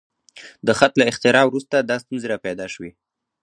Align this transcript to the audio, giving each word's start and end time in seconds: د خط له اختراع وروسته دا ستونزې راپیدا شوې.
د 0.67 0.69
خط 0.79 0.93
له 0.99 1.05
اختراع 1.11 1.45
وروسته 1.47 1.75
دا 1.79 1.95
ستونزې 2.03 2.27
راپیدا 2.33 2.65
شوې. 2.73 2.91